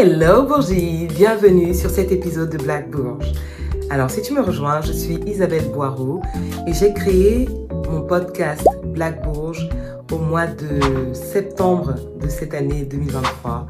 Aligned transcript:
Hello 0.00 0.44
Bourgie, 0.44 1.08
bienvenue 1.08 1.74
sur 1.74 1.90
cet 1.90 2.12
épisode 2.12 2.50
de 2.50 2.58
Black 2.62 2.88
Bourge. 2.88 3.32
Alors 3.90 4.08
si 4.08 4.22
tu 4.22 4.32
me 4.32 4.40
rejoins, 4.40 4.80
je 4.80 4.92
suis 4.92 5.18
Isabelle 5.26 5.68
Boireau 5.72 6.22
et 6.68 6.72
j'ai 6.72 6.94
créé 6.94 7.48
mon 7.90 8.02
podcast 8.02 8.64
Black 8.84 9.24
Bourge 9.24 9.68
au 10.12 10.18
mois 10.18 10.46
de 10.46 11.12
septembre 11.12 11.96
de 12.22 12.28
cette 12.28 12.54
année 12.54 12.84
2023. 12.84 13.66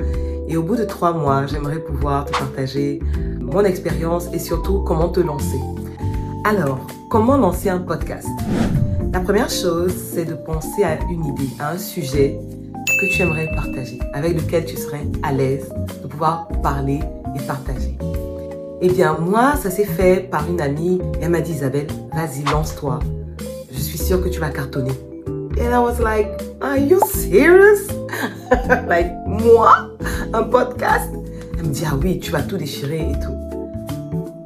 Et 0.49 0.59
au 0.59 0.63
bout 0.63 0.77
de 0.77 0.85
trois 0.85 1.15
mois, 1.15 1.47
j'aimerais 1.47 1.81
pouvoir 1.81 2.27
te 2.27 2.33
partager 2.33 3.01
mon 3.41 3.65
expérience 3.65 4.29
et 4.35 4.39
surtout 4.39 4.81
comment 4.81 5.09
te 5.09 5.21
lancer. 5.21 5.61
Alors, 6.45 6.87
comment 7.09 7.39
lancer 7.39 7.71
un 7.71 7.79
podcast? 7.79 8.29
La 9.15 9.21
première 9.21 9.49
chose, 9.49 9.95
c'est 9.95 10.27
de 10.27 10.35
penser 10.35 10.85
à 10.85 10.99
une 11.11 11.25
idée, 11.25 11.49
à 11.59 11.71
un 11.71 11.79
sujet 11.79 12.39
que 12.99 13.07
tu 13.07 13.23
aimerais 13.23 13.49
partager, 13.55 13.99
avec 14.13 14.35
lequel 14.35 14.65
tu 14.65 14.77
serais 14.77 15.07
à 15.23 15.33
l'aise 15.33 15.69
de 16.03 16.09
pouvoir 16.09 16.49
parler 16.63 17.01
et 17.37 17.41
partager. 17.47 17.97
Eh 18.81 18.89
bien, 18.89 19.17
moi, 19.19 19.55
ça 19.57 19.71
s'est 19.71 19.85
fait 19.85 20.29
par 20.31 20.49
une 20.49 20.61
amie. 20.61 21.01
Elle 21.21 21.31
m'a 21.31 21.41
dit, 21.41 21.53
Isabelle, 21.53 21.87
vas-y, 22.13 22.45
lance-toi. 22.45 22.99
Je 23.73 23.79
suis 23.79 23.99
sûre 23.99 24.23
que 24.23 24.29
tu 24.29 24.41
vas 24.41 24.51
cartonner. 24.51 24.93
Et 25.57 25.65
I 25.65 25.79
was 25.79 26.01
like, 26.01 26.29
are 26.61 26.77
you 26.77 27.01
serious? 27.07 27.89
like, 28.89 29.13
moi? 29.27 29.91
Un 30.33 30.45
podcast? 30.45 31.11
Elle 31.59 31.67
me 31.67 31.73
dit, 31.73 31.85
ah 31.87 31.97
oui, 32.01 32.21
tu 32.21 32.31
vas 32.31 32.43
tout 32.43 32.57
déchirer 32.57 33.11
et 33.11 33.19
tout. 33.21 33.37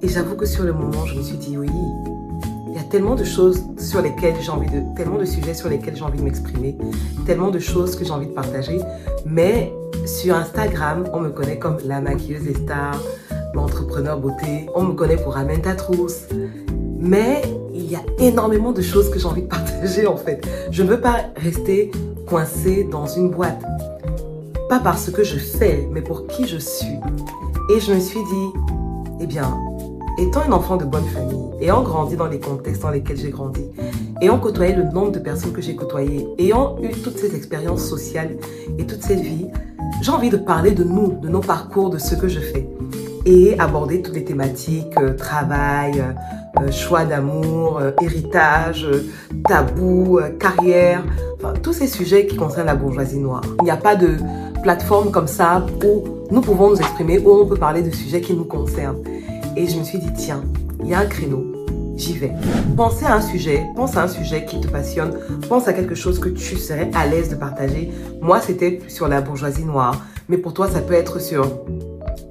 Et 0.02 0.08
j'avoue 0.08 0.34
que 0.34 0.46
sur 0.46 0.64
le 0.64 0.72
moment, 0.72 1.06
je 1.06 1.16
me 1.16 1.22
suis 1.22 1.36
dit, 1.36 1.56
oui, 1.56 1.70
tellement 2.92 3.14
de 3.14 3.24
choses 3.24 3.64
sur 3.78 4.02
lesquelles 4.02 4.34
j'ai 4.42 4.50
envie 4.50 4.68
de, 4.68 4.82
tellement 4.94 5.16
de 5.16 5.24
sujets 5.24 5.54
sur 5.54 5.70
lesquels 5.70 5.96
j'ai 5.96 6.02
envie 6.02 6.18
de 6.18 6.24
m'exprimer, 6.24 6.76
tellement 7.24 7.50
de 7.50 7.58
choses 7.58 7.96
que 7.96 8.04
j'ai 8.04 8.10
envie 8.10 8.26
de 8.26 8.32
partager. 8.32 8.80
Mais 9.24 9.72
sur 10.04 10.36
Instagram, 10.36 11.04
on 11.14 11.20
me 11.20 11.30
connaît 11.30 11.58
comme 11.58 11.78
la 11.86 12.02
maquilleuse 12.02 12.42
des 12.42 12.54
stars, 12.54 13.00
l'entrepreneur 13.54 14.20
beauté. 14.20 14.66
On 14.74 14.82
me 14.82 14.92
connaît 14.92 15.16
pour 15.16 15.38
Amène 15.38 15.62
ta 15.62 15.74
trousse. 15.74 16.24
Mais 16.98 17.40
il 17.72 17.90
y 17.90 17.96
a 17.96 18.02
énormément 18.18 18.72
de 18.72 18.82
choses 18.82 19.08
que 19.08 19.18
j'ai 19.18 19.26
envie 19.26 19.42
de 19.42 19.48
partager 19.48 20.06
en 20.06 20.18
fait. 20.18 20.46
Je 20.70 20.82
ne 20.82 20.90
veux 20.90 21.00
pas 21.00 21.16
rester 21.36 21.90
coincée 22.26 22.84
dans 22.84 23.06
une 23.06 23.30
boîte. 23.30 23.62
Pas 24.68 24.80
parce 24.80 25.10
que 25.10 25.24
je 25.24 25.38
fais, 25.38 25.88
mais 25.90 26.02
pour 26.02 26.26
qui 26.26 26.46
je 26.46 26.58
suis. 26.58 26.98
Et 27.74 27.80
je 27.80 27.94
me 27.94 28.00
suis 28.00 28.20
dit, 28.20 28.60
eh 29.18 29.26
bien, 29.26 29.56
étant 30.18 30.44
une 30.44 30.52
enfant 30.52 30.76
de 30.76 30.84
bonne 30.84 31.04
famille, 31.04 31.50
ayant 31.60 31.82
grandi 31.82 32.16
dans 32.16 32.26
les 32.26 32.40
contextes 32.40 32.82
dans 32.82 32.90
lesquels 32.90 33.16
j'ai 33.16 33.30
grandi, 33.30 33.64
ayant 34.20 34.38
côtoyé 34.38 34.74
le 34.74 34.84
nombre 34.84 35.12
de 35.12 35.18
personnes 35.18 35.52
que 35.52 35.62
j'ai 35.62 35.74
côtoyées, 35.74 36.26
ayant 36.38 36.76
eu 36.82 36.90
toutes 36.90 37.18
ces 37.18 37.34
expériences 37.34 37.84
sociales 37.84 38.36
et 38.78 38.86
toute 38.86 39.02
cette 39.02 39.20
vie, 39.20 39.48
j'ai 40.00 40.10
envie 40.10 40.30
de 40.30 40.36
parler 40.36 40.72
de 40.72 40.84
nous, 40.84 41.12
de 41.12 41.28
nos 41.28 41.40
parcours, 41.40 41.90
de 41.90 41.98
ce 41.98 42.14
que 42.14 42.28
je 42.28 42.40
fais 42.40 42.68
et 43.24 43.58
aborder 43.58 44.02
toutes 44.02 44.14
les 44.14 44.24
thématiques, 44.24 44.96
euh, 44.98 45.14
travail, 45.14 46.00
euh, 46.00 46.62
euh, 46.62 46.70
choix 46.70 47.04
d'amour, 47.04 47.80
héritage, 48.00 48.86
tabou, 49.48 50.20
carrière, 50.38 51.04
enfin 51.36 51.54
tous 51.62 51.72
ces 51.72 51.86
sujets 51.86 52.26
qui 52.26 52.36
concernent 52.36 52.66
la 52.66 52.74
bourgeoisie 52.74 53.18
noire. 53.18 53.42
Il 53.60 53.64
n'y 53.64 53.70
a 53.70 53.76
pas 53.76 53.96
de 53.96 54.16
plateforme 54.62 55.10
comme 55.10 55.28
ça 55.28 55.64
où 55.84 56.04
nous 56.30 56.40
pouvons 56.40 56.70
nous 56.70 56.76
exprimer, 56.76 57.18
où 57.18 57.30
on 57.30 57.46
peut 57.46 57.56
parler 57.56 57.82
de 57.82 57.90
sujets 57.90 58.20
qui 58.20 58.34
nous 58.34 58.44
concernent. 58.44 59.02
Et 59.56 59.66
je 59.66 59.78
me 59.78 59.84
suis 59.84 59.98
dit, 59.98 60.12
tiens, 60.16 60.42
il 60.80 60.88
y 60.88 60.94
a 60.94 61.00
un 61.00 61.06
créneau, 61.06 61.44
j'y 61.96 62.16
vais. 62.16 62.32
Pensez 62.76 63.04
à 63.04 63.16
un 63.16 63.20
sujet, 63.20 63.62
pense 63.76 63.96
à 63.96 64.04
un 64.04 64.08
sujet 64.08 64.44
qui 64.46 64.60
te 64.60 64.68
passionne, 64.68 65.18
pense 65.48 65.68
à 65.68 65.72
quelque 65.72 65.94
chose 65.94 66.18
que 66.18 66.28
tu 66.30 66.56
serais 66.56 66.90
à 66.94 67.06
l'aise 67.06 67.28
de 67.28 67.34
partager. 67.34 67.90
Moi, 68.20 68.40
c'était 68.40 68.80
sur 68.88 69.08
la 69.08 69.20
bourgeoisie 69.20 69.64
noire, 69.64 70.04
mais 70.28 70.38
pour 70.38 70.54
toi, 70.54 70.68
ça 70.68 70.80
peut 70.80 70.94
être 70.94 71.20
sur 71.20 71.46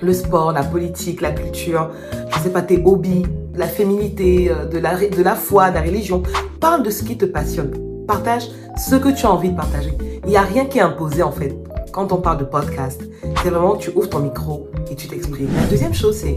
le 0.02 0.14
sport, 0.14 0.52
la 0.52 0.64
politique, 0.64 1.22
la 1.22 1.32
culture, 1.32 1.92
je 2.30 2.40
sais 2.40 2.50
pas, 2.50 2.64
tes 2.64 2.82
hobbies, 2.84 3.26
la 3.56 3.68
féminité, 3.68 4.50
euh, 4.50 4.66
de 4.66 4.80
la, 4.80 4.96
de 4.96 5.22
la 5.22 5.36
foi, 5.36 5.70
de 5.70 5.76
la 5.76 5.82
religion. 5.82 6.24
Parle 6.60 6.84
de 6.84 6.90
ce 6.90 7.04
qui 7.04 7.18
te 7.18 7.26
passionne. 7.26 7.72
Partage 8.08 8.48
ce 8.78 8.96
que 8.96 9.10
tu 9.10 9.26
as 9.26 9.32
envie 9.32 9.52
de 9.52 9.56
partager. 9.56 9.94
Il 10.24 10.30
n'y 10.30 10.38
a 10.38 10.42
rien 10.42 10.66
qui 10.66 10.80
est 10.80 10.82
imposé 10.82 11.22
en 11.22 11.32
fait. 11.32 11.56
Quand 11.92 12.12
on 12.12 12.18
parle 12.18 12.40
de 12.40 12.46
podcast, 12.46 13.04
c'est 13.44 13.50
vraiment 13.50 13.76
tu 13.76 13.92
ouvres 13.96 14.10
ton 14.10 14.20
micro 14.20 14.70
et 14.90 14.96
tu 14.96 15.08
t'exprimes. 15.08 15.50
La 15.56 15.68
deuxième 15.68 15.94
chose, 15.94 16.16
c'est 16.16 16.36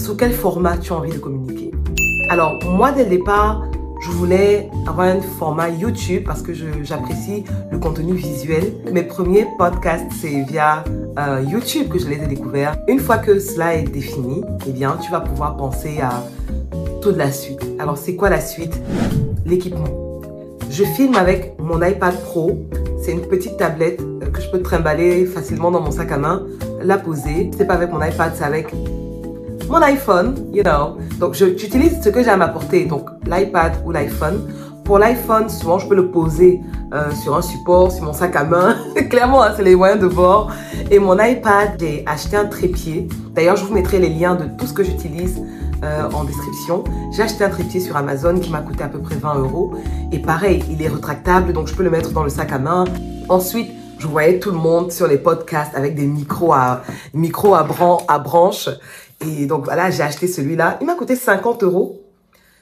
sous 0.00 0.16
quel 0.16 0.32
format 0.32 0.78
tu 0.78 0.92
as 0.92 0.96
envie 0.96 1.12
de 1.12 1.18
communiquer. 1.18 1.70
Alors, 2.30 2.58
moi, 2.64 2.90
dès 2.90 3.04
le 3.04 3.10
départ, 3.10 3.66
je 4.02 4.10
voulais 4.10 4.70
avoir 4.86 5.08
un 5.08 5.20
format 5.20 5.68
YouTube 5.68 6.22
parce 6.24 6.40
que 6.40 6.52
j'apprécie 6.54 7.44
le 7.70 7.78
contenu 7.78 8.14
visuel. 8.14 8.72
Mes 8.90 9.02
premiers 9.02 9.46
podcasts, 9.58 10.06
c'est 10.18 10.42
via 10.42 10.84
euh, 11.18 11.42
YouTube 11.46 11.88
que 11.90 11.98
je 11.98 12.08
les 12.08 12.16
ai 12.16 12.26
découverts. 12.26 12.78
Une 12.88 12.98
fois 12.98 13.18
que 13.18 13.38
cela 13.38 13.74
est 13.74 13.82
défini, 13.82 14.42
eh 14.66 14.72
bien, 14.72 14.96
tu 15.02 15.10
vas 15.10 15.20
pouvoir 15.20 15.56
penser 15.56 16.00
à 16.00 16.24
toute 17.02 17.18
la 17.18 17.30
suite. 17.30 17.60
Alors, 17.78 17.98
c'est 17.98 18.16
quoi 18.16 18.30
la 18.30 18.40
suite? 18.40 18.80
L'équipement. 19.44 20.20
Je 20.70 20.84
filme 20.84 21.16
avec 21.16 21.56
mon 21.58 21.82
iPad 21.82 22.14
Pro. 22.22 22.58
C'est 23.02 23.12
une 23.12 23.22
petite 23.22 23.58
tablette 23.58 24.00
euh, 24.00 24.30
que 24.30 24.40
je 24.40 24.50
peux 24.50 24.62
trimballer 24.62 25.26
facilement 25.26 25.70
dans 25.70 25.82
mon 25.82 25.90
sac 25.90 26.10
à 26.10 26.16
main, 26.16 26.46
la 26.82 26.96
poser. 26.96 27.50
C'est 27.58 27.66
pas 27.66 27.74
avec 27.74 27.92
mon 27.92 28.02
iPad, 28.02 28.32
c'est 28.34 28.44
avec 28.44 28.72
mon 29.70 29.82
iPhone, 29.82 30.34
you 30.52 30.64
know. 30.64 30.98
Donc, 31.20 31.34
j'utilise 31.34 32.02
ce 32.02 32.08
que 32.08 32.22
j'ai 32.24 32.30
à 32.30 32.36
donc 32.36 33.08
l'iPad 33.24 33.72
ou 33.86 33.92
l'iPhone. 33.92 34.52
Pour 34.84 34.98
l'iPhone, 34.98 35.48
souvent, 35.48 35.78
je 35.78 35.86
peux 35.86 35.94
le 35.94 36.10
poser 36.10 36.60
euh, 36.92 37.12
sur 37.22 37.36
un 37.36 37.42
support, 37.42 37.92
sur 37.92 38.04
mon 38.04 38.12
sac 38.12 38.34
à 38.34 38.42
main. 38.42 38.76
Clairement, 39.10 39.42
hein, 39.42 39.52
c'est 39.56 39.62
les 39.62 39.76
moyens 39.76 40.00
de 40.00 40.08
bord. 40.08 40.50
Et 40.90 40.98
mon 40.98 41.16
iPad, 41.16 41.76
j'ai 41.78 42.02
acheté 42.06 42.36
un 42.36 42.46
trépied. 42.46 43.08
D'ailleurs, 43.32 43.54
je 43.54 43.64
vous 43.64 43.72
mettrai 43.72 44.00
les 44.00 44.08
liens 44.08 44.34
de 44.34 44.46
tout 44.58 44.66
ce 44.66 44.72
que 44.72 44.82
j'utilise 44.82 45.40
euh, 45.84 46.10
en 46.12 46.24
description. 46.24 46.82
J'ai 47.12 47.22
acheté 47.22 47.44
un 47.44 47.50
trépied 47.50 47.78
sur 47.78 47.96
Amazon 47.96 48.40
qui 48.40 48.50
m'a 48.50 48.62
coûté 48.62 48.82
à 48.82 48.88
peu 48.88 48.98
près 48.98 49.14
20 49.14 49.36
euros. 49.36 49.74
Et 50.10 50.18
pareil, 50.18 50.64
il 50.68 50.82
est 50.82 50.88
rétractable, 50.88 51.52
donc 51.52 51.68
je 51.68 51.74
peux 51.76 51.84
le 51.84 51.90
mettre 51.90 52.10
dans 52.10 52.24
le 52.24 52.30
sac 52.30 52.50
à 52.50 52.58
main. 52.58 52.86
Ensuite, 53.28 53.70
je 54.00 54.08
voyais 54.08 54.40
tout 54.40 54.50
le 54.50 54.56
monde 54.56 54.90
sur 54.90 55.06
les 55.06 55.18
podcasts 55.18 55.76
avec 55.76 55.94
des 55.94 56.06
micros 56.06 56.54
à, 56.54 56.82
micros 57.14 57.54
à, 57.54 57.62
bran 57.62 58.02
à 58.08 58.18
branches. 58.18 58.68
Et 59.20 59.46
donc 59.46 59.64
voilà, 59.64 59.90
j'ai 59.90 60.02
acheté 60.02 60.26
celui-là. 60.26 60.78
Il 60.80 60.86
m'a 60.86 60.94
coûté 60.94 61.16
50 61.16 61.62
euros 61.62 62.00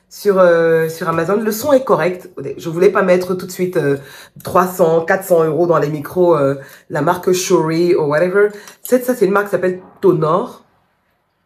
sur, 0.09 0.39
euh, 0.39 0.89
sur 0.89 1.09
Amazon. 1.09 1.37
Le 1.37 1.53
son 1.53 1.73
est 1.73 1.85
correct. 1.85 2.31
Je 2.57 2.69
voulais 2.69 2.91
pas 2.91 3.03
mettre 3.03 3.35
tout 3.35 3.47
de 3.47 3.51
suite 3.51 3.79
300, 4.43 5.03
euh, 5.03 5.05
400 5.05 5.45
euros 5.45 5.67
dans 5.67 5.79
les 5.79 5.89
micros, 5.89 6.37
euh, 6.37 6.57
la 6.91 7.03
marque 7.03 7.33
Shure 7.33 7.97
ou 7.99 8.03
whatever. 8.03 8.49
Ça, 8.83 8.99
c'est 9.01 9.25
une 9.25 9.33
marque 9.33 9.47
qui 9.47 9.53
s'appelle 9.53 9.81
Tonor. 10.01 10.65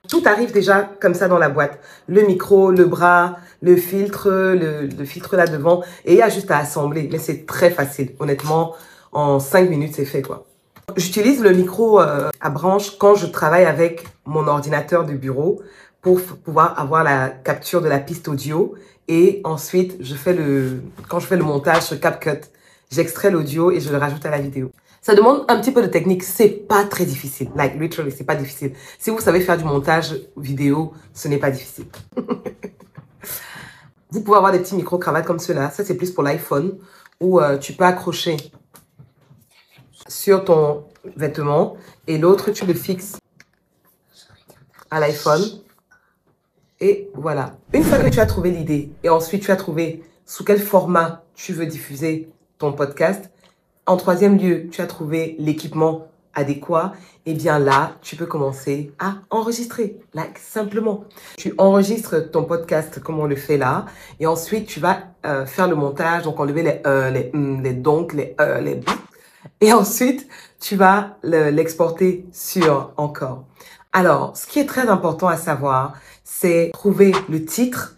Tout 0.08 0.22
arrive 0.26 0.52
déjà 0.52 0.90
comme 1.00 1.14
ça 1.14 1.28
dans 1.28 1.38
la 1.38 1.48
boîte. 1.48 1.78
Le 2.08 2.22
micro, 2.22 2.70
le 2.70 2.84
bras, 2.86 3.36
le 3.60 3.76
filtre, 3.76 4.30
le, 4.30 4.86
le 4.86 5.04
filtre 5.04 5.36
là 5.36 5.46
devant. 5.46 5.82
Et 6.04 6.14
il 6.14 6.18
y 6.18 6.22
a 6.22 6.28
juste 6.28 6.50
à 6.50 6.58
assembler. 6.58 7.08
Mais 7.12 7.18
c'est 7.18 7.46
très 7.46 7.70
facile. 7.70 8.14
Honnêtement, 8.18 8.74
en 9.12 9.38
5 9.38 9.68
minutes, 9.70 9.94
c'est 9.94 10.04
fait 10.04 10.22
quoi. 10.22 10.46
J'utilise 10.96 11.40
le 11.42 11.52
micro 11.52 12.00
euh, 12.00 12.30
à 12.40 12.50
branche 12.50 12.98
quand 12.98 13.14
je 13.14 13.26
travaille 13.26 13.64
avec 13.64 14.04
mon 14.26 14.46
ordinateur 14.46 15.04
de 15.04 15.14
bureau 15.14 15.62
pour 16.00 16.20
pouvoir 16.20 16.78
avoir 16.78 17.04
la 17.04 17.28
capture 17.28 17.80
de 17.80 17.88
la 17.88 17.98
piste 17.98 18.28
audio. 18.28 18.74
Et 19.08 19.40
ensuite, 19.44 19.96
je 20.00 20.14
fais 20.14 20.34
le, 20.34 20.82
quand 21.08 21.20
je 21.20 21.26
fais 21.26 21.36
le 21.36 21.44
montage 21.44 21.82
sur 21.82 21.98
CapCut, 21.98 22.40
j'extrais 22.90 23.30
l'audio 23.30 23.70
et 23.70 23.80
je 23.80 23.90
le 23.90 23.98
rajoute 23.98 24.24
à 24.26 24.30
la 24.30 24.38
vidéo. 24.38 24.70
Ça 25.00 25.14
demande 25.14 25.44
un 25.48 25.58
petit 25.60 25.72
peu 25.72 25.82
de 25.82 25.88
technique, 25.88 26.22
c'est 26.22 26.48
pas 26.48 26.84
très 26.84 27.04
difficile. 27.04 27.50
Like, 27.56 27.78
literally, 27.78 28.12
c'est 28.12 28.24
pas 28.24 28.36
difficile. 28.36 28.72
Si 28.98 29.10
vous 29.10 29.18
savez 29.18 29.40
faire 29.40 29.58
du 29.58 29.64
montage 29.64 30.14
vidéo, 30.36 30.92
ce 31.12 31.26
n'est 31.26 31.38
pas 31.38 31.50
difficile. 31.50 31.86
vous 34.10 34.20
pouvez 34.20 34.36
avoir 34.36 34.52
des 34.52 34.60
petits 34.60 34.76
micro-cravates 34.76 35.26
comme 35.26 35.40
cela. 35.40 35.70
Ça, 35.70 35.84
c'est 35.84 35.96
plus 35.96 36.12
pour 36.12 36.22
l'iPhone, 36.22 36.78
où 37.20 37.40
euh, 37.40 37.58
tu 37.58 37.72
peux 37.72 37.84
accrocher 37.84 38.36
sur 40.12 40.44
ton 40.44 40.84
vêtement 41.16 41.76
et 42.06 42.18
l'autre, 42.18 42.50
tu 42.50 42.66
le 42.66 42.74
fixes 42.74 43.18
à 44.90 45.00
l'iPhone. 45.00 45.42
Et 46.80 47.08
voilà. 47.14 47.56
Une 47.72 47.82
fois 47.82 47.98
que 47.98 48.08
tu 48.08 48.20
as 48.20 48.26
trouvé 48.26 48.50
l'idée 48.50 48.90
et 49.02 49.08
ensuite 49.08 49.42
tu 49.42 49.50
as 49.50 49.56
trouvé 49.56 50.02
sous 50.26 50.44
quel 50.44 50.60
format 50.60 51.24
tu 51.34 51.52
veux 51.52 51.66
diffuser 51.66 52.28
ton 52.58 52.72
podcast, 52.72 53.30
en 53.86 53.96
troisième 53.96 54.38
lieu, 54.38 54.68
tu 54.70 54.80
as 54.80 54.86
trouvé 54.86 55.34
l'équipement 55.38 56.08
adéquat, 56.34 56.92
et 57.26 57.32
eh 57.32 57.34
bien 57.34 57.58
là, 57.58 57.92
tu 58.00 58.16
peux 58.16 58.26
commencer 58.26 58.92
à 58.98 59.16
enregistrer, 59.30 59.98
simplement. 60.36 61.04
Tu 61.36 61.52
enregistres 61.58 62.30
ton 62.30 62.44
podcast 62.44 63.00
comme 63.00 63.18
on 63.18 63.26
le 63.26 63.36
fait 63.36 63.58
là, 63.58 63.86
et 64.18 64.26
ensuite 64.26 64.66
tu 64.66 64.80
vas 64.80 64.98
euh, 65.26 65.44
faire 65.44 65.68
le 65.68 65.74
montage, 65.74 66.22
donc 66.22 66.40
enlever 66.40 66.62
les 66.62 66.80
euh, 66.86 67.10
les 67.10 67.30
mm, 67.32 67.62
les 67.62 67.72
donc, 67.74 68.14
les 68.14 68.34
euh, 68.40 68.60
les 68.60 68.80
et 69.60 69.72
ensuite, 69.72 70.28
tu 70.60 70.76
vas 70.76 71.16
l'exporter 71.22 72.26
sur 72.32 72.92
encore. 72.96 73.44
Alors, 73.92 74.36
ce 74.36 74.46
qui 74.46 74.58
est 74.58 74.66
très 74.66 74.88
important 74.88 75.28
à 75.28 75.36
savoir, 75.36 75.94
c'est 76.24 76.70
trouver 76.72 77.12
le 77.28 77.44
titre. 77.44 77.96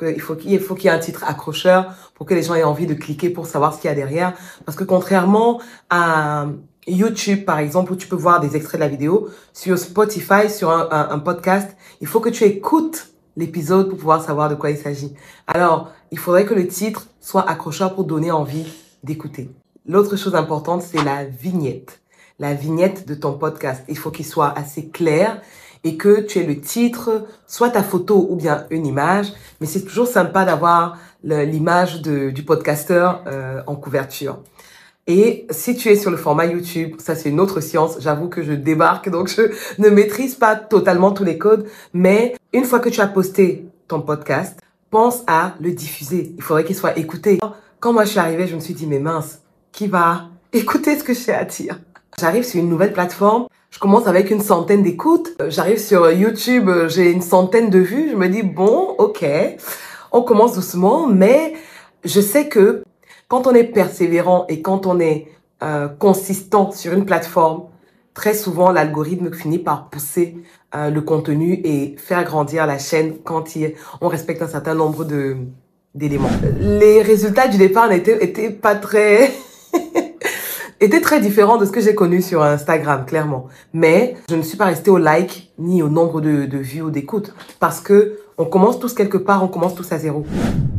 Il 0.00 0.20
faut 0.20 0.36
qu'il 0.36 0.60
faut 0.60 0.74
qu'il 0.74 0.86
y 0.86 0.88
ait 0.88 0.96
un 0.96 1.00
titre 1.00 1.24
accrocheur 1.24 1.92
pour 2.14 2.26
que 2.26 2.34
les 2.34 2.42
gens 2.42 2.54
aient 2.54 2.62
envie 2.62 2.86
de 2.86 2.94
cliquer 2.94 3.28
pour 3.28 3.46
savoir 3.46 3.74
ce 3.74 3.80
qu'il 3.80 3.88
y 3.88 3.92
a 3.92 3.96
derrière. 3.96 4.34
Parce 4.64 4.76
que 4.76 4.84
contrairement 4.84 5.60
à 5.90 6.46
YouTube, 6.86 7.44
par 7.44 7.58
exemple, 7.58 7.92
où 7.92 7.96
tu 7.96 8.08
peux 8.08 8.16
voir 8.16 8.40
des 8.40 8.56
extraits 8.56 8.80
de 8.80 8.84
la 8.84 8.90
vidéo, 8.90 9.28
sur 9.52 9.78
Spotify, 9.78 10.48
sur 10.48 10.70
un, 10.70 10.88
un 10.90 11.18
podcast, 11.18 11.76
il 12.00 12.06
faut 12.06 12.20
que 12.20 12.30
tu 12.30 12.44
écoutes 12.44 13.08
l'épisode 13.36 13.88
pour 13.88 13.98
pouvoir 13.98 14.22
savoir 14.22 14.48
de 14.48 14.54
quoi 14.54 14.70
il 14.70 14.78
s'agit. 14.78 15.14
Alors, 15.46 15.90
il 16.10 16.18
faudrait 16.18 16.44
que 16.44 16.54
le 16.54 16.66
titre 16.66 17.06
soit 17.20 17.48
accrocheur 17.48 17.94
pour 17.94 18.04
donner 18.04 18.30
envie 18.30 18.66
d'écouter. 19.02 19.50
L'autre 19.86 20.16
chose 20.16 20.36
importante, 20.36 20.82
c'est 20.82 21.02
la 21.02 21.24
vignette. 21.24 22.00
La 22.38 22.54
vignette 22.54 23.06
de 23.08 23.14
ton 23.14 23.32
podcast. 23.32 23.82
Il 23.88 23.98
faut 23.98 24.12
qu'il 24.12 24.24
soit 24.24 24.56
assez 24.56 24.88
clair 24.88 25.40
et 25.82 25.96
que 25.96 26.20
tu 26.20 26.38
aies 26.38 26.46
le 26.46 26.60
titre, 26.60 27.26
soit 27.48 27.70
ta 27.70 27.82
photo 27.82 28.28
ou 28.30 28.36
bien 28.36 28.66
une 28.70 28.86
image. 28.86 29.32
Mais 29.60 29.66
c'est 29.66 29.82
toujours 29.82 30.06
sympa 30.06 30.44
d'avoir 30.44 30.98
l'image 31.24 32.00
du 32.02 32.42
podcasteur 32.44 33.24
euh, 33.26 33.60
en 33.66 33.74
couverture. 33.74 34.38
Et 35.08 35.48
si 35.50 35.74
tu 35.74 35.88
es 35.88 35.96
sur 35.96 36.12
le 36.12 36.16
format 36.16 36.46
YouTube, 36.46 36.94
ça 36.98 37.16
c'est 37.16 37.30
une 37.30 37.40
autre 37.40 37.60
science. 37.60 37.96
J'avoue 37.98 38.28
que 38.28 38.44
je 38.44 38.52
débarque, 38.52 39.08
donc 39.10 39.28
je 39.28 39.50
ne 39.78 39.88
maîtrise 39.88 40.36
pas 40.36 40.54
totalement 40.54 41.10
tous 41.10 41.24
les 41.24 41.38
codes. 41.38 41.66
Mais 41.92 42.36
une 42.52 42.64
fois 42.64 42.78
que 42.78 42.88
tu 42.88 43.00
as 43.00 43.08
posté 43.08 43.66
ton 43.88 44.00
podcast, 44.00 44.60
pense 44.90 45.24
à 45.26 45.54
le 45.60 45.72
diffuser. 45.72 46.34
Il 46.36 46.42
faudrait 46.42 46.64
qu'il 46.64 46.76
soit 46.76 46.96
écouté. 46.96 47.40
Quand 47.80 47.92
moi 47.92 48.04
je 48.04 48.10
suis 48.10 48.20
arrivée, 48.20 48.46
je 48.46 48.54
me 48.54 48.60
suis 48.60 48.74
dit, 48.74 48.86
mais 48.86 49.00
mince, 49.00 49.41
qui 49.72 49.86
va 49.86 50.28
écouter 50.52 50.98
ce 50.98 51.04
que 51.04 51.14
j'ai 51.14 51.32
à 51.32 51.44
dire 51.44 51.80
J'arrive 52.18 52.44
sur 52.44 52.60
une 52.60 52.68
nouvelle 52.68 52.92
plateforme. 52.92 53.46
Je 53.70 53.78
commence 53.78 54.06
avec 54.06 54.30
une 54.30 54.42
centaine 54.42 54.82
d'écoutes. 54.82 55.30
J'arrive 55.48 55.78
sur 55.78 56.10
YouTube, 56.12 56.70
j'ai 56.88 57.10
une 57.10 57.22
centaine 57.22 57.70
de 57.70 57.78
vues. 57.78 58.10
Je 58.10 58.16
me 58.16 58.28
dis, 58.28 58.42
bon, 58.42 58.94
ok, 58.98 59.24
on 60.12 60.22
commence 60.22 60.54
doucement, 60.54 61.06
mais 61.06 61.54
je 62.04 62.20
sais 62.20 62.48
que 62.48 62.84
quand 63.28 63.46
on 63.46 63.54
est 63.54 63.64
persévérant 63.64 64.44
et 64.48 64.60
quand 64.60 64.86
on 64.86 65.00
est 65.00 65.28
euh, 65.62 65.88
consistant 65.88 66.70
sur 66.70 66.92
une 66.92 67.06
plateforme, 67.06 67.64
très 68.12 68.34
souvent 68.34 68.70
l'algorithme 68.70 69.32
finit 69.32 69.58
par 69.58 69.88
pousser 69.88 70.36
euh, 70.74 70.90
le 70.90 71.00
contenu 71.00 71.60
et 71.64 71.96
faire 71.96 72.24
grandir 72.24 72.66
la 72.66 72.78
chaîne 72.78 73.14
quand 73.24 73.44
on 74.02 74.08
respecte 74.08 74.42
un 74.42 74.48
certain 74.48 74.74
nombre 74.74 75.04
de 75.04 75.36
d'éléments. 75.94 76.30
Les 76.58 77.02
résultats 77.02 77.48
du 77.48 77.58
départ 77.58 77.88
n'étaient 77.88 78.22
étaient 78.24 78.50
pas 78.50 78.74
très 78.74 79.30
étaient 80.80 81.00
très 81.00 81.20
différents 81.20 81.56
de 81.56 81.64
ce 81.64 81.70
que 81.70 81.80
j'ai 81.80 81.94
connu 81.94 82.22
sur 82.22 82.42
Instagram, 82.42 83.04
clairement. 83.06 83.46
Mais 83.72 84.16
je 84.28 84.36
ne 84.36 84.42
suis 84.42 84.56
pas 84.56 84.66
restée 84.66 84.90
au 84.90 84.98
like 84.98 85.52
ni 85.58 85.82
au 85.82 85.88
nombre 85.88 86.20
de, 86.20 86.46
de 86.46 86.58
vues 86.58 86.82
ou 86.82 86.90
d'écoutes 86.90 87.34
parce 87.60 87.80
que 87.80 88.18
on 88.38 88.44
commence 88.44 88.80
tous 88.80 88.94
quelque 88.94 89.18
part, 89.18 89.44
on 89.44 89.48
commence 89.48 89.74
tous 89.74 89.92
à 89.92 89.98
zéro. 89.98 90.24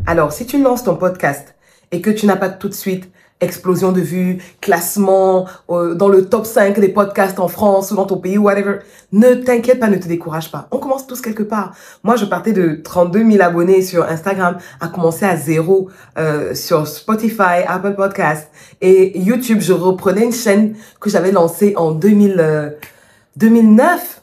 Alors, 0.06 0.34
si 0.34 0.46
tu 0.46 0.62
lances 0.62 0.84
ton 0.84 0.96
podcast 0.96 1.56
et 1.92 2.02
que 2.02 2.10
tu 2.10 2.26
n'as 2.26 2.36
pas 2.36 2.50
tout 2.50 2.68
de 2.68 2.74
suite 2.74 3.10
explosion 3.44 3.92
de 3.92 4.02
vues, 4.02 4.40
classement 4.62 5.46
euh, 5.70 5.94
dans 5.94 6.08
le 6.10 6.26
top 6.26 6.46
5 6.46 6.80
des 6.80 6.90
podcasts 6.90 7.40
en 7.40 7.48
France 7.48 7.92
ou 7.92 7.96
dans 7.96 8.06
ton 8.06 8.18
pays, 8.18 8.38
whatever, 8.38 8.80
ne 9.12 9.36
t'inquiète 9.36 9.80
pas, 9.80 9.90
ne 9.90 9.98
te 9.98 10.08
décourage 10.08 10.52
pas. 10.52 10.68
On 10.72 10.78
commence 10.78 11.06
tous 11.06 11.22
quelque 11.22 11.44
part. 11.44 11.76
Moi, 12.04 12.16
je 12.16 12.26
partais 12.26 12.54
de 12.54 12.80
32 12.84 13.32
000 13.32 13.44
abonnés 13.44 13.82
sur 13.82 14.04
Instagram 14.04 14.58
à 14.80 14.88
commencer 14.88 15.26
à 15.26 15.36
zéro 15.36 15.90
euh, 16.18 16.56
sur 16.56 16.88
Spotify, 16.88 17.64
Apple 17.68 17.96
Podcasts 17.96 18.50
et 18.82 19.20
YouTube. 19.20 19.60
Je 19.62 19.74
reprenais 19.74 20.24
une 20.24 20.34
chaîne 20.34 20.76
que 21.00 21.10
j'avais 21.10 21.32
lancée 21.32 21.74
en 21.78 21.92
2000, 21.92 22.76
2009. 23.36 23.90
Euh, 23.90 24.20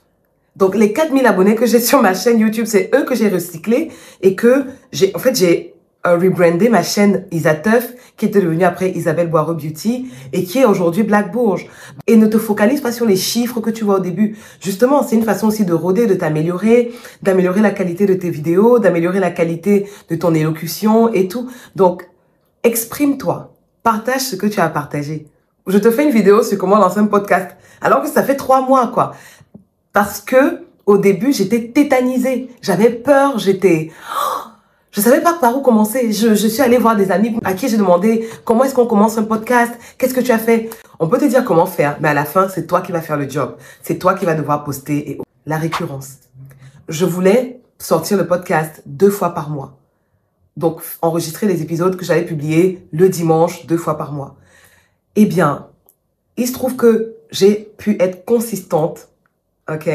Donc, 0.56 0.74
les 0.74 0.92
4000 0.92 1.26
abonnés 1.26 1.54
que 1.54 1.66
j'ai 1.66 1.80
sur 1.90 2.02
ma 2.02 2.14
chaîne 2.14 2.38
YouTube, 2.40 2.66
c'est 2.66 2.90
eux 2.94 3.04
que 3.04 3.14
j'ai 3.14 3.28
recyclés 3.28 3.90
et 4.22 4.34
que 4.34 4.64
j'ai, 4.92 5.12
en 5.14 5.18
fait, 5.18 5.36
j'ai 5.36 5.74
rebrandé 6.04 6.68
ma 6.68 6.82
chaîne 6.82 7.26
Isateuf, 7.30 7.92
qui 8.16 8.26
était 8.26 8.40
devenue 8.40 8.64
après 8.64 8.90
Isabelle 8.90 9.28
Boireau 9.28 9.54
Beauty, 9.54 10.10
et 10.32 10.44
qui 10.44 10.58
est 10.58 10.64
aujourd'hui 10.64 11.02
Black 11.02 11.30
Bourge. 11.32 11.66
Et 12.06 12.16
ne 12.16 12.26
te 12.26 12.38
focalise 12.38 12.80
pas 12.80 12.92
sur 12.92 13.06
les 13.06 13.16
chiffres 13.16 13.60
que 13.60 13.70
tu 13.70 13.84
vois 13.84 13.96
au 13.96 14.00
début. 14.00 14.36
Justement, 14.60 15.02
c'est 15.02 15.16
une 15.16 15.24
façon 15.24 15.48
aussi 15.48 15.64
de 15.64 15.72
rôder, 15.72 16.06
de 16.06 16.14
t'améliorer, 16.14 16.92
d'améliorer 17.22 17.60
la 17.60 17.70
qualité 17.70 18.06
de 18.06 18.14
tes 18.14 18.30
vidéos, 18.30 18.78
d'améliorer 18.78 19.20
la 19.20 19.30
qualité 19.30 19.88
de 20.08 20.16
ton 20.16 20.34
élocution 20.34 21.12
et 21.12 21.28
tout. 21.28 21.50
Donc, 21.76 22.08
exprime-toi. 22.62 23.54
Partage 23.82 24.22
ce 24.22 24.36
que 24.36 24.46
tu 24.46 24.60
as 24.60 24.68
partagé. 24.68 25.26
Je 25.66 25.78
te 25.78 25.90
fais 25.90 26.04
une 26.04 26.10
vidéo 26.10 26.42
sur 26.42 26.58
comment 26.58 26.78
lancer 26.78 26.98
un 26.98 27.06
podcast, 27.06 27.50
alors 27.80 28.02
que 28.02 28.08
ça 28.08 28.22
fait 28.22 28.36
trois 28.36 28.62
mois, 28.62 28.88
quoi. 28.88 29.12
Parce 29.92 30.20
que, 30.20 30.62
au 30.86 30.96
début, 30.96 31.32
j'étais 31.32 31.68
tétanisée. 31.68 32.48
J'avais 32.62 32.90
peur, 32.90 33.38
j'étais... 33.38 33.90
Je 34.92 35.00
savais 35.00 35.20
pas 35.20 35.34
par 35.34 35.56
où 35.56 35.60
commencer. 35.60 36.12
Je, 36.12 36.34
je 36.34 36.46
suis 36.48 36.62
allée 36.62 36.78
voir 36.78 36.96
des 36.96 37.12
amis 37.12 37.36
à 37.44 37.54
qui 37.54 37.68
j'ai 37.68 37.76
demandé 37.76 38.28
comment 38.44 38.64
est-ce 38.64 38.74
qu'on 38.74 38.86
commence 38.86 39.18
un 39.18 39.22
podcast, 39.22 39.72
qu'est-ce 39.98 40.14
que 40.14 40.20
tu 40.20 40.32
as 40.32 40.38
fait? 40.38 40.70
On 40.98 41.08
peut 41.08 41.18
te 41.18 41.24
dire 41.24 41.44
comment 41.44 41.66
faire, 41.66 41.96
mais 42.00 42.08
à 42.08 42.14
la 42.14 42.24
fin, 42.24 42.48
c'est 42.48 42.66
toi 42.66 42.80
qui 42.80 42.92
vas 42.92 43.00
faire 43.00 43.16
le 43.16 43.28
job. 43.28 43.56
C'est 43.82 43.98
toi 43.98 44.14
qui 44.14 44.24
vas 44.24 44.34
devoir 44.34 44.64
poster 44.64 45.10
et 45.10 45.18
la 45.46 45.58
récurrence. 45.58 46.16
Je 46.88 47.04
voulais 47.04 47.60
sortir 47.78 48.18
le 48.18 48.26
podcast 48.26 48.82
deux 48.84 49.10
fois 49.10 49.32
par 49.32 49.48
mois. 49.48 49.78
Donc, 50.56 50.82
enregistrer 51.00 51.46
les 51.46 51.62
épisodes 51.62 51.96
que 51.96 52.04
j'allais 52.04 52.24
publier 52.24 52.86
le 52.92 53.08
dimanche 53.08 53.66
deux 53.66 53.76
fois 53.76 53.96
par 53.96 54.12
mois. 54.12 54.36
Eh 55.14 55.24
bien, 55.24 55.68
il 56.36 56.48
se 56.48 56.52
trouve 56.52 56.76
que 56.76 57.14
j'ai 57.30 57.72
pu 57.78 57.96
être 58.00 58.24
consistante 58.24 59.08
OK 59.70 59.88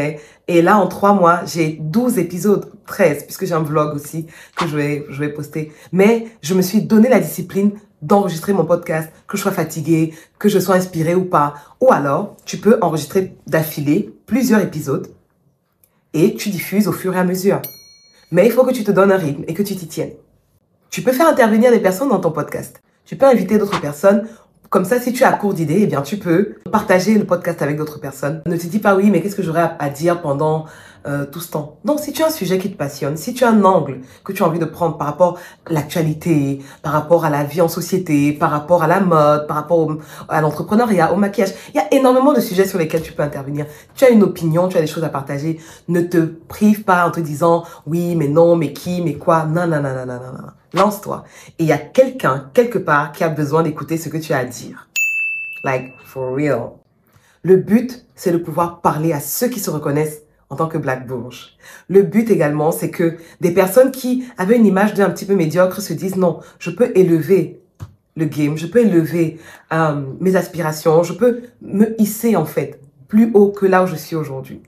Et 0.47 0.61
là, 0.61 0.77
en 0.77 0.87
trois 0.87 1.13
mois, 1.13 1.41
j'ai 1.45 1.77
12 1.81 2.17
épisodes, 2.17 2.71
13, 2.87 3.23
puisque 3.23 3.45
j'ai 3.45 3.53
un 3.53 3.61
vlog 3.61 3.95
aussi 3.95 4.27
que 4.55 4.67
je 4.67 4.75
vais, 4.75 5.05
je 5.09 5.19
vais 5.19 5.29
poster. 5.29 5.71
Mais 5.91 6.27
je 6.41 6.53
me 6.53 6.61
suis 6.61 6.81
donné 6.81 7.09
la 7.09 7.19
discipline 7.19 7.71
d'enregistrer 8.01 8.53
mon 8.53 8.65
podcast, 8.65 9.11
que 9.27 9.37
je 9.37 9.41
sois 9.41 9.51
fatiguée, 9.51 10.13
que 10.39 10.49
je 10.49 10.59
sois 10.59 10.75
inspirée 10.75 11.15
ou 11.15 11.25
pas. 11.25 11.55
Ou 11.81 11.91
alors, 11.91 12.37
tu 12.45 12.57
peux 12.57 12.77
enregistrer 12.81 13.35
d'affilée 13.47 14.13
plusieurs 14.25 14.61
épisodes 14.61 15.07
et 16.13 16.35
tu 16.35 16.49
diffuses 16.49 16.87
au 16.87 16.91
fur 16.91 17.15
et 17.15 17.19
à 17.19 17.23
mesure. 17.23 17.61
Mais 18.31 18.45
il 18.45 18.51
faut 18.51 18.63
que 18.63 18.73
tu 18.73 18.83
te 18.83 18.91
donnes 18.91 19.11
un 19.11 19.17
rythme 19.17 19.43
et 19.47 19.53
que 19.53 19.63
tu 19.63 19.75
t'y 19.75 19.87
tiennes. 19.87 20.13
Tu 20.89 21.01
peux 21.01 21.11
faire 21.11 21.27
intervenir 21.27 21.71
des 21.71 21.79
personnes 21.79 22.09
dans 22.09 22.19
ton 22.19 22.31
podcast. 22.31 22.81
Tu 23.05 23.15
peux 23.15 23.25
inviter 23.25 23.57
d'autres 23.57 23.81
personnes 23.81 24.27
comme 24.69 24.85
ça, 24.85 24.99
si 24.99 25.13
tu 25.13 25.23
as 25.23 25.31
court 25.33 25.53
d'idées, 25.53 25.79
eh 25.81 25.87
bien, 25.87 26.01
tu 26.01 26.17
peux 26.17 26.55
partager 26.71 27.17
le 27.17 27.25
podcast 27.25 27.61
avec 27.61 27.77
d'autres 27.77 27.99
personnes. 27.99 28.41
Ne 28.45 28.57
te 28.57 28.67
dis 28.67 28.79
pas 28.79 28.95
oui, 28.95 29.09
mais 29.09 29.21
qu'est-ce 29.21 29.35
que 29.35 29.43
j'aurais 29.43 29.71
à 29.79 29.89
dire 29.89 30.21
pendant 30.21 30.65
euh, 31.07 31.25
tout 31.25 31.39
ce 31.39 31.51
temps. 31.51 31.77
Donc, 31.85 31.99
si 31.99 32.13
tu 32.13 32.23
as 32.23 32.27
un 32.27 32.31
sujet 32.31 32.57
qui 32.57 32.71
te 32.71 32.77
passionne, 32.77 33.15
si 33.15 33.33
tu 33.33 33.43
as 33.43 33.49
un 33.49 33.63
angle 33.63 34.01
que 34.23 34.31
tu 34.31 34.41
as 34.41 34.47
envie 34.47 34.59
de 34.59 34.65
prendre 34.65 34.97
par 34.97 35.07
rapport 35.07 35.37
à 35.65 35.73
l'actualité, 35.73 36.63
par 36.81 36.93
rapport 36.93 37.25
à 37.25 37.29
la 37.29 37.43
vie 37.43 37.61
en 37.61 37.67
société, 37.67 38.33
par 38.33 38.49
rapport 38.49 38.81
à 38.81 38.87
la 38.87 38.99
mode, 38.99 39.47
par 39.47 39.57
rapport 39.57 39.97
à 40.29 40.41
l'entrepreneuriat, 40.41 41.13
au 41.13 41.15
maquillage, 41.15 41.53
il 41.73 41.77
y 41.77 41.79
a 41.79 41.93
énormément 41.93 42.33
de 42.33 42.39
sujets 42.39 42.65
sur 42.65 42.79
lesquels 42.79 43.03
tu 43.03 43.13
peux 43.13 43.23
intervenir. 43.23 43.67
Tu 43.95 44.03
as 44.03 44.09
une 44.09 44.23
opinion, 44.23 44.67
tu 44.67 44.77
as 44.77 44.81
des 44.81 44.87
choses 44.87 45.03
à 45.03 45.09
partager. 45.09 45.59
Ne 45.87 46.01
te 46.01 46.17
prive 46.17 46.83
pas 46.83 47.07
en 47.07 47.11
te 47.11 47.19
disant 47.19 47.65
oui, 47.85 48.15
mais 48.15 48.27
non, 48.27 48.55
mais 48.55 48.73
qui, 48.73 49.01
mais 49.01 49.13
quoi. 49.13 49.45
Non, 49.45 49.67
non, 49.67 49.81
non, 49.81 49.93
non, 49.93 50.05
non, 50.05 50.19
non. 50.19 50.49
Lance-toi. 50.73 51.23
Et 51.59 51.63
il 51.63 51.67
y 51.67 51.71
a 51.71 51.77
quelqu'un, 51.77 52.49
quelque 52.53 52.79
part, 52.79 53.11
qui 53.11 53.23
a 53.23 53.29
besoin 53.29 53.63
d'écouter 53.63 53.97
ce 53.97 54.09
que 54.09 54.17
tu 54.17 54.33
as 54.33 54.39
à 54.39 54.45
dire. 54.45 54.87
Like, 55.63 55.93
for 56.03 56.35
real. 56.35 56.71
Le 57.43 57.57
but, 57.57 58.05
c'est 58.15 58.31
de 58.31 58.37
pouvoir 58.37 58.81
parler 58.81 59.13
à 59.13 59.19
ceux 59.19 59.47
qui 59.47 59.59
se 59.59 59.69
reconnaissent 59.69 60.24
en 60.49 60.55
tant 60.55 60.67
que 60.67 60.77
Black 60.77 61.07
Bourge. 61.07 61.57
Le 61.89 62.03
but 62.03 62.29
également, 62.29 62.71
c'est 62.71 62.91
que 62.91 63.17
des 63.41 63.51
personnes 63.51 63.91
qui 63.91 64.25
avaient 64.37 64.57
une 64.57 64.65
image 64.65 64.93
d'un 64.93 65.09
petit 65.09 65.25
peu 65.25 65.35
médiocre 65.35 65.81
se 65.81 65.93
disent 65.93 66.17
non, 66.17 66.39
je 66.59 66.69
peux 66.69 66.91
élever 66.95 67.61
le 68.15 68.25
game, 68.25 68.57
je 68.57 68.67
peux 68.67 68.79
élever 68.79 69.39
euh, 69.73 70.01
mes 70.19 70.35
aspirations, 70.35 71.03
je 71.03 71.13
peux 71.13 71.41
me 71.61 71.99
hisser 71.99 72.35
en 72.35 72.45
fait 72.45 72.79
plus 73.07 73.31
haut 73.33 73.49
que 73.49 73.65
là 73.65 73.83
où 73.83 73.87
je 73.87 73.95
suis 73.95 74.15
aujourd'hui. 74.15 74.61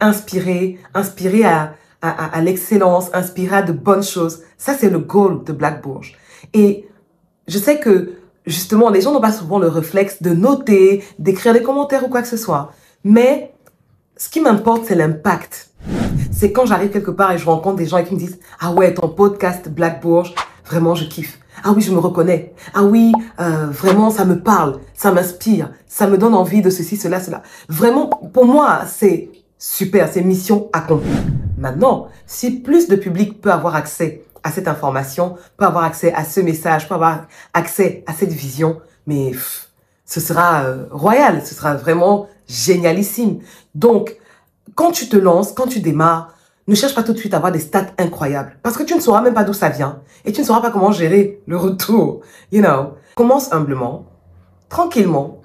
Inspirer, 0.00 0.78
inspirer 0.92 1.44
à, 1.44 1.74
à, 2.02 2.40
l'excellence, 2.40 3.10
inspirer 3.14 3.56
à 3.56 3.62
de 3.62 3.72
bonnes 3.72 4.02
choses. 4.02 4.42
Ça, 4.58 4.74
c'est 4.74 4.90
le 4.90 4.98
goal 4.98 5.44
de 5.44 5.52
Black 5.52 5.82
Bourge. 5.82 6.16
Et 6.52 6.86
je 7.48 7.58
sais 7.58 7.78
que, 7.78 8.12
justement, 8.46 8.90
les 8.90 9.00
gens 9.00 9.12
n'ont 9.12 9.20
pas 9.20 9.32
souvent 9.32 9.58
le 9.58 9.68
réflexe 9.68 10.22
de 10.22 10.30
noter, 10.30 11.02
d'écrire 11.18 11.54
des 11.54 11.62
commentaires 11.62 12.04
ou 12.04 12.08
quoi 12.08 12.22
que 12.22 12.28
ce 12.28 12.36
soit. 12.36 12.72
Mais 13.04 13.53
ce 14.16 14.28
qui 14.28 14.40
m'importe, 14.40 14.84
c'est 14.86 14.94
l'impact. 14.94 15.70
C'est 16.32 16.52
quand 16.52 16.66
j'arrive 16.66 16.90
quelque 16.90 17.10
part 17.10 17.32
et 17.32 17.38
je 17.38 17.46
rencontre 17.46 17.76
des 17.76 17.86
gens 17.86 18.02
qui 18.04 18.14
me 18.14 18.18
disent, 18.18 18.38
ah 18.60 18.72
ouais, 18.72 18.94
ton 18.94 19.08
podcast 19.08 19.68
Black 19.68 20.00
Bourge, 20.00 20.34
vraiment, 20.64 20.94
je 20.94 21.04
kiffe. 21.04 21.38
Ah 21.62 21.72
oui, 21.72 21.82
je 21.82 21.92
me 21.92 21.98
reconnais. 21.98 22.52
Ah 22.74 22.84
oui, 22.84 23.12
euh, 23.40 23.66
vraiment, 23.70 24.10
ça 24.10 24.24
me 24.24 24.40
parle, 24.40 24.80
ça 24.94 25.12
m'inspire, 25.12 25.70
ça 25.86 26.06
me 26.06 26.18
donne 26.18 26.34
envie 26.34 26.62
de 26.62 26.70
ceci, 26.70 26.96
cela, 26.96 27.20
cela. 27.20 27.42
Vraiment, 27.68 28.06
pour 28.08 28.44
moi, 28.44 28.82
c'est 28.86 29.30
super, 29.58 30.08
c'est 30.12 30.22
mission 30.22 30.68
accomplie. 30.72 31.10
Maintenant, 31.58 32.08
si 32.26 32.60
plus 32.60 32.88
de 32.88 32.96
public 32.96 33.40
peut 33.40 33.52
avoir 33.52 33.74
accès 33.74 34.24
à 34.42 34.50
cette 34.50 34.68
information, 34.68 35.36
peut 35.56 35.64
avoir 35.64 35.84
accès 35.84 36.12
à 36.12 36.24
ce 36.24 36.40
message, 36.40 36.88
peut 36.88 36.94
avoir 36.94 37.26
accès 37.52 38.04
à 38.06 38.12
cette 38.12 38.32
vision, 38.32 38.80
mais 39.06 39.32
ce 40.04 40.20
sera 40.20 40.64
euh, 40.64 40.84
royal, 40.90 41.44
ce 41.44 41.54
sera 41.54 41.74
vraiment 41.74 42.28
génialissime. 42.48 43.38
Donc, 43.74 44.16
quand 44.74 44.92
tu 44.92 45.08
te 45.08 45.16
lances, 45.16 45.52
quand 45.52 45.66
tu 45.66 45.80
démarres, 45.80 46.34
ne 46.66 46.74
cherche 46.74 46.94
pas 46.94 47.02
tout 47.02 47.12
de 47.12 47.18
suite 47.18 47.34
à 47.34 47.36
avoir 47.36 47.52
des 47.52 47.58
stats 47.58 47.88
incroyables 47.98 48.56
parce 48.62 48.76
que 48.76 48.82
tu 48.82 48.94
ne 48.94 49.00
sauras 49.00 49.20
même 49.20 49.34
pas 49.34 49.44
d'où 49.44 49.52
ça 49.52 49.68
vient 49.68 50.00
et 50.24 50.32
tu 50.32 50.40
ne 50.40 50.46
sauras 50.46 50.60
pas 50.60 50.70
comment 50.70 50.92
gérer 50.92 51.42
le 51.46 51.56
retour. 51.56 52.20
You 52.52 52.62
know, 52.62 52.94
commence 53.16 53.52
humblement, 53.52 54.06
tranquillement 54.68 55.42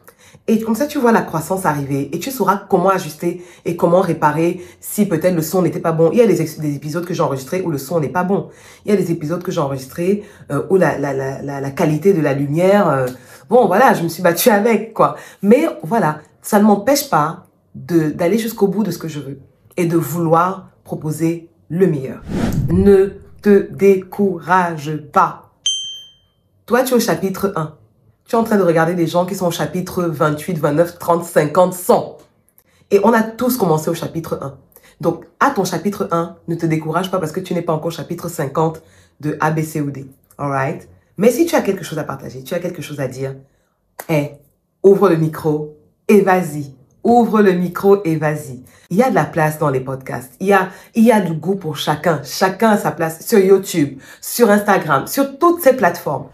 Et 0.47 0.61
comme 0.61 0.75
ça, 0.75 0.87
tu 0.87 0.97
vois 0.97 1.11
la 1.11 1.21
croissance 1.21 1.65
arriver 1.65 2.09
et 2.13 2.19
tu 2.19 2.31
sauras 2.31 2.57
comment 2.57 2.89
ajuster 2.89 3.43
et 3.65 3.75
comment 3.75 4.01
réparer 4.01 4.61
si 4.79 5.05
peut-être 5.07 5.35
le 5.35 5.41
son 5.41 5.61
n'était 5.61 5.81
pas 5.81 5.91
bon. 5.91 6.09
Il 6.11 6.19
y 6.19 6.21
a 6.21 6.25
des, 6.27 6.37
des 6.37 6.75
épisodes 6.75 7.05
que 7.05 7.13
j'ai 7.13 7.21
enregistrés 7.21 7.61
où 7.61 7.69
le 7.69 7.77
son 7.77 7.99
n'est 7.99 8.09
pas 8.09 8.23
bon. 8.23 8.49
Il 8.85 8.91
y 8.91 8.93
a 8.93 8.97
des 8.97 9.11
épisodes 9.11 9.43
que 9.43 9.51
j'ai 9.51 9.59
enregistrés 9.59 10.23
euh, 10.51 10.63
où 10.69 10.77
la, 10.77 10.97
la, 10.97 11.13
la, 11.13 11.61
la, 11.61 11.71
qualité 11.71 12.13
de 12.13 12.21
la 12.21 12.33
lumière, 12.33 12.89
euh, 12.89 13.07
bon 13.49 13.67
voilà, 13.67 13.93
je 13.93 14.01
me 14.03 14.07
suis 14.07 14.23
battue 14.23 14.49
avec 14.49 14.93
quoi. 14.93 15.17
Mais 15.43 15.67
voilà, 15.83 16.21
ça 16.41 16.60
ne 16.60 16.65
m'empêche 16.65 17.10
pas 17.10 17.46
d'aller 17.75 18.38
jusqu'au 18.38 18.67
bout 18.67 18.84
de 18.84 18.91
ce 18.91 18.98
que 18.98 19.08
je 19.08 19.19
veux 19.19 19.39
et 19.77 19.86
de 19.86 19.98
vouloir 19.98 20.69
proposer 20.84 21.50
le 21.69 21.88
meilleur. 21.88 22.22
Ne 22.69 23.13
te 23.41 23.72
décourage 23.72 24.98
pas. 25.12 25.51
Toi, 26.65 26.84
tu 26.84 26.93
es 26.93 26.98
au 26.98 27.00
chapitre 27.00 27.53
1 27.55 27.75
tu 28.29 28.36
es 28.36 28.39
en 28.39 28.43
train 28.43 28.58
de 28.58 28.63
regarder 28.63 28.93
des 28.93 29.08
gens 29.08 29.25
qui 29.25 29.34
sont 29.34 29.48
au 29.48 29.51
chapitre 29.51 30.03
28, 30.03 30.60
29, 30.60 31.00
30, 31.00 31.25
50, 31.25 31.74
100. 31.74 32.17
Et 32.91 33.00
on 33.03 33.12
a 33.12 33.24
tous 33.24 33.58
commencé 33.58 33.89
au 33.89 33.96
chapitre 33.96 34.38
1. 34.39 34.55
Donc, 35.01 35.25
à 35.39 35.50
ton 35.50 35.65
chapitre 35.65 36.08
1, 36.12 36.36
ne 36.48 36.53
te 36.53 36.67
décourage 36.67 37.10
pas 37.10 37.17
parce 37.17 37.31
que 37.31 37.39
tu 37.39 37.55
n'es 37.55 37.63
pas 37.63 37.74
encore 37.74 37.88
au 37.88 37.91
chapitre 37.91 38.29
50 38.29 38.84
de 39.19 39.36
A, 39.39 39.50
B, 39.50 39.63
C 39.63 39.81
ou 39.81 39.89
D. 39.89 40.05
Alright? 40.38 40.88
Mais 41.17 41.31
si 41.31 41.48
tu 41.48 41.55
as 41.55 41.62
quelque 41.62 41.84
chose 41.84 41.98
à 41.98 42.03
partager, 42.03 42.43
tu 42.43 42.53
as 42.53 42.60
quelque 42.60 42.84
chose 42.84 43.00
à 43.00 43.08
dire, 43.08 43.34
eh, 44.10 44.34
ouvre 44.84 45.10
le 45.10 45.15
micro 45.15 45.78
et 46.09 46.21
vas-y. 46.21 46.73
Ouvre 47.03 47.41
le 47.41 47.53
micro 47.53 48.03
et 48.03 48.17
vas-y. 48.17 48.63
Il 48.89 48.97
y 48.97 49.03
a 49.03 49.09
de 49.09 49.15
la 49.15 49.23
place 49.23 49.57
dans 49.59 49.69
les 49.69 49.79
podcasts. 49.79 50.33
Il 50.39 50.47
y 50.47 50.53
a, 50.53 50.69
il 50.95 51.05
y 51.05 51.11
a 51.11 51.21
du 51.21 51.33
goût 51.33 51.55
pour 51.55 51.77
chacun. 51.77 52.21
Chacun 52.23 52.71
a 52.71 52.77
sa 52.77 52.91
place 52.91 53.25
sur 53.25 53.39
YouTube, 53.39 53.99
sur 54.19 54.49
Instagram, 54.49 55.07
sur 55.07 55.37
toutes 55.37 55.61
ces 55.61 55.73
plateformes. 55.73 56.25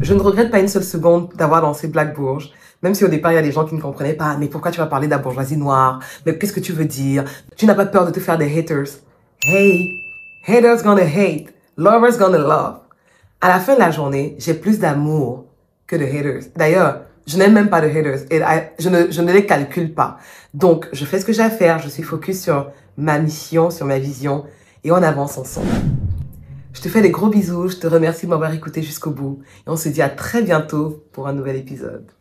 Je 0.00 0.14
ne 0.14 0.20
regrette 0.20 0.50
pas 0.50 0.60
une 0.60 0.68
seule 0.68 0.84
seconde 0.84 1.30
d'avoir 1.34 1.60
lancé 1.60 1.88
Black 1.88 2.14
Bourge. 2.14 2.52
Même 2.82 2.94
si 2.94 3.04
au 3.04 3.08
départ, 3.08 3.32
il 3.32 3.34
y 3.34 3.38
a 3.38 3.42
des 3.42 3.52
gens 3.52 3.64
qui 3.64 3.74
ne 3.74 3.80
comprenaient 3.80 4.14
pas, 4.14 4.36
mais 4.38 4.46
pourquoi 4.46 4.70
tu 4.70 4.78
vas 4.78 4.86
parler 4.86 5.08
de 5.08 5.12
la 5.12 5.18
bourgeoisie 5.18 5.56
noire? 5.56 6.00
Mais 6.24 6.38
qu'est-ce 6.38 6.52
que 6.52 6.60
tu 6.60 6.72
veux 6.72 6.84
dire? 6.84 7.24
Tu 7.56 7.66
n'as 7.66 7.74
pas 7.74 7.86
peur 7.86 8.06
de 8.06 8.12
te 8.12 8.20
faire 8.20 8.38
des 8.38 8.58
haters? 8.58 9.00
Hey, 9.42 9.88
haters 10.46 10.82
gonna 10.82 11.02
hate, 11.02 11.52
lovers 11.76 12.18
gonna 12.18 12.38
love. 12.38 12.76
À 13.40 13.48
la 13.48 13.58
fin 13.58 13.74
de 13.74 13.80
la 13.80 13.90
journée, 13.90 14.36
j'ai 14.38 14.54
plus 14.54 14.78
d'amour 14.78 15.46
que 15.86 15.96
de 15.96 16.04
haters. 16.04 16.44
D'ailleurs, 16.56 17.00
je 17.26 17.38
n'aime 17.38 17.52
même 17.52 17.68
pas 17.68 17.80
de 17.80 17.88
haters 17.88 18.20
et 18.30 18.40
je 18.78 18.88
ne, 18.88 19.10
je 19.10 19.22
ne 19.22 19.32
les 19.32 19.46
calcule 19.46 19.94
pas. 19.94 20.18
Donc, 20.52 20.88
je 20.92 21.04
fais 21.04 21.20
ce 21.20 21.24
que 21.24 21.32
j'ai 21.32 21.42
à 21.42 21.50
faire. 21.50 21.78
Je 21.78 21.88
suis 21.88 22.02
focus 22.02 22.42
sur 22.42 22.70
ma 22.96 23.18
mission, 23.18 23.70
sur 23.70 23.86
ma 23.86 23.98
vision 23.98 24.44
et 24.84 24.92
on 24.92 24.96
avance 24.96 25.38
ensemble. 25.38 25.68
Je 26.72 26.80
te 26.80 26.88
fais 26.88 27.00
des 27.00 27.10
gros 27.10 27.28
bisous. 27.28 27.68
Je 27.68 27.76
te 27.76 27.86
remercie 27.86 28.26
de 28.26 28.30
m'avoir 28.30 28.52
écouté 28.52 28.82
jusqu'au 28.82 29.10
bout 29.10 29.40
et 29.66 29.70
on 29.70 29.76
se 29.76 29.88
dit 29.88 30.02
à 30.02 30.08
très 30.08 30.42
bientôt 30.42 31.04
pour 31.12 31.28
un 31.28 31.32
nouvel 31.32 31.56
épisode. 31.56 32.13